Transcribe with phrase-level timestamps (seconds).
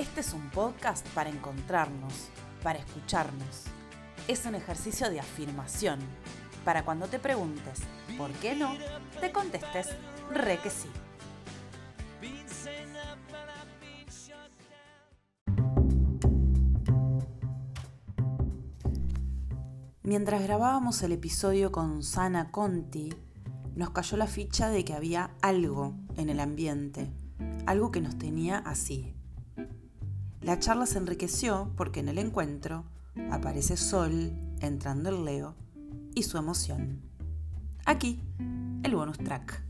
[0.00, 2.30] Este es un podcast para encontrarnos,
[2.62, 3.64] para escucharnos.
[4.28, 5.98] Es un ejercicio de afirmación,
[6.64, 7.80] para cuando te preguntes
[8.16, 8.72] ¿por qué no?
[9.20, 9.88] te contestes
[10.30, 10.88] re que sí.
[20.02, 23.12] Mientras grabábamos el episodio con Sana Conti,
[23.74, 27.12] nos cayó la ficha de que había algo en el ambiente,
[27.66, 29.19] algo que nos tenía así.
[30.42, 32.84] La charla se enriqueció porque en el encuentro
[33.30, 35.54] aparece Sol entrando el Leo
[36.14, 37.02] y su emoción.
[37.84, 38.22] Aquí,
[38.82, 39.62] el bonus track.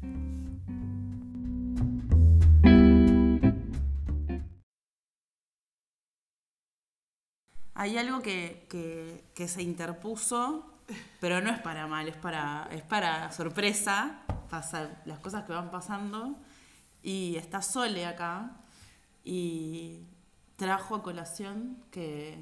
[7.75, 10.71] Hay algo que, se interpuso,
[11.19, 15.73] pero no es para mal, es para, es para sorpresa, pasa, las cosas que van
[15.73, 16.37] pasando.
[17.03, 18.61] Y está Sole acá
[19.25, 20.07] y
[20.61, 22.37] trajo a colación que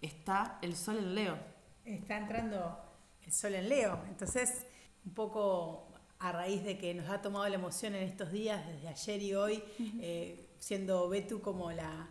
[0.00, 1.38] está el sol en Leo.
[1.84, 2.78] Está entrando
[3.22, 4.02] el sol en Leo.
[4.08, 4.64] Entonces,
[5.04, 5.86] un poco
[6.20, 9.34] a raíz de que nos ha tomado la emoción en estos días, desde ayer y
[9.34, 9.62] hoy,
[10.00, 12.08] eh, siendo Betu como la,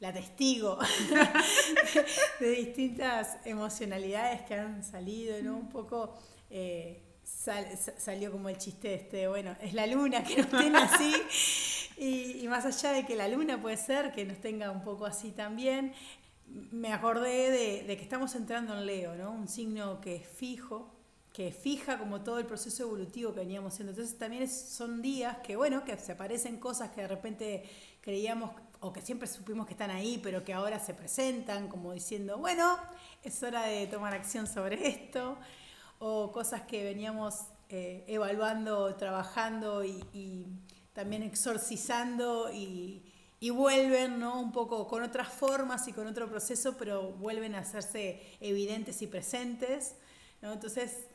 [0.00, 0.76] la testigo
[2.40, 5.56] de distintas emocionalidades que han salido, ¿no?
[5.56, 6.18] Un poco
[6.50, 11.14] eh, salió como el chiste este, bueno, es la luna que nos tiene así,
[11.98, 15.30] y, más allá de que la luna puede ser que nos tenga un poco así
[15.30, 15.92] también,
[16.46, 19.32] me acordé de, de que estamos entrando en Leo, ¿no?
[19.32, 20.94] Un signo que es fijo,
[21.32, 23.92] que fija como todo el proceso evolutivo que veníamos haciendo.
[23.92, 27.64] Entonces también son días que, bueno, que se aparecen cosas que de repente
[28.00, 32.38] creíamos o que siempre supimos que están ahí, pero que ahora se presentan como diciendo,
[32.38, 32.76] bueno,
[33.22, 35.36] es hora de tomar acción sobre esto,
[35.98, 40.46] o cosas que veníamos eh, evaluando, trabajando y,
[40.98, 43.04] también exorcizando y,
[43.38, 44.40] y, vuelven, ¿no?
[44.40, 49.06] Un poco con otras formas y con otro proceso, pero vuelven a hacerse evidentes y
[49.06, 49.94] presentes,
[50.42, 50.52] ¿no?
[50.52, 51.06] Entonces,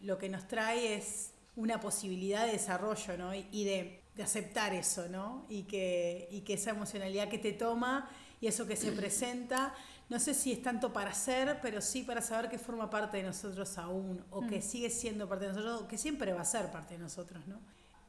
[0.00, 3.34] lo que nos trae es una posibilidad de desarrollo ¿no?
[3.34, 5.44] y, de, aceptar eso, ¿no?
[5.48, 8.08] Y que, y que esa emocionalidad que te toma
[8.40, 9.74] y eso que se presenta,
[10.08, 13.24] no sé si es tanto para ser, pero sí para saber que forma parte de
[13.24, 14.62] nosotros aún, o que mm.
[14.62, 17.58] sigue siendo parte de nosotros, o que siempre va a ser parte de nosotros, ¿no?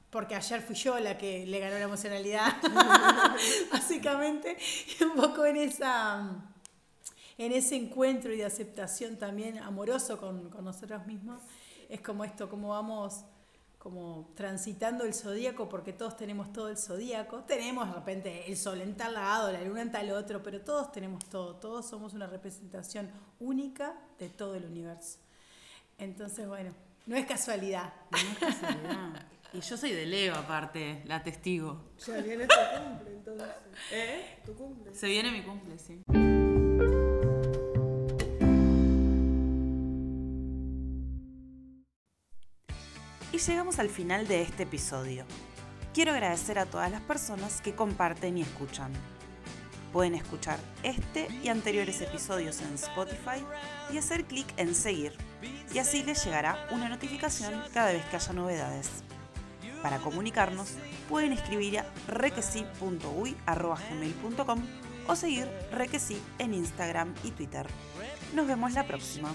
[0.09, 2.56] Porque ayer fui yo la que le ganó la emocionalidad,
[3.72, 4.57] básicamente,
[5.01, 6.44] un poco en esa
[7.38, 11.40] en ese encuentro y de aceptación también amoroso con, con nosotros mismos
[11.90, 13.23] es como esto, como vamos
[13.78, 18.81] como transitando el zodíaco, porque todos tenemos todo el zodíaco, tenemos de repente el sol
[18.81, 22.28] en tal lado, la luna en tal otro, pero todos tenemos todo, todos somos una
[22.28, 25.19] representación única de todo el universo.
[25.97, 26.72] Entonces, bueno,
[27.06, 27.94] no es casualidad.
[28.12, 29.25] No es casualidad.
[29.53, 31.81] Y yo soy de Leo, aparte, la testigo.
[32.05, 33.47] Ya viene tu cumple, entonces.
[33.91, 34.39] ¿Eh?
[34.45, 34.93] Tu cumple.
[34.93, 36.01] Se viene mi cumple, sí.
[43.31, 45.25] Y llegamos al final de este episodio.
[45.93, 48.91] Quiero agradecer a todas las personas que comparten y escuchan.
[49.93, 53.43] Pueden escuchar este y anteriores episodios en Spotify
[53.91, 55.13] y hacer clic en seguir,
[55.73, 59.03] y así les llegará una notificación cada vez que haya novedades.
[59.87, 60.73] Para comunicarnos,
[61.07, 64.61] pueden escribir a requesi.uy.gmail.com
[65.07, 67.65] o seguir Requesi en Instagram y Twitter.
[68.35, 69.33] Nos vemos la próxima.